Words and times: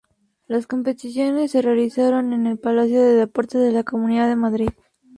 Las 0.47 0.65
competiciones 0.65 1.51
se 1.51 1.61
realizaron 1.61 2.33
en 2.33 2.47
el 2.47 2.57
Palacio 2.57 2.99
de 3.03 3.13
Deportes 3.13 3.61
de 3.61 3.71
la 3.71 3.83
Comunidad 3.83 4.27
de 4.29 4.35
Madrid. 4.35 4.69